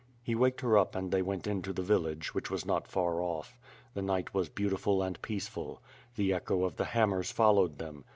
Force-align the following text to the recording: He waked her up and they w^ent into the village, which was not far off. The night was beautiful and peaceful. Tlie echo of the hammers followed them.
He 0.23 0.33
waked 0.33 0.61
her 0.61 0.79
up 0.79 0.95
and 0.95 1.11
they 1.11 1.21
w^ent 1.21 1.45
into 1.45 1.73
the 1.73 1.83
village, 1.83 2.33
which 2.33 2.49
was 2.49 2.65
not 2.65 2.87
far 2.87 3.19
off. 3.21 3.59
The 3.93 4.01
night 4.01 4.33
was 4.33 4.49
beautiful 4.49 5.03
and 5.03 5.21
peaceful. 5.21 5.79
Tlie 6.17 6.33
echo 6.35 6.63
of 6.63 6.75
the 6.77 6.85
hammers 6.85 7.31
followed 7.31 7.77
them. 7.77 8.05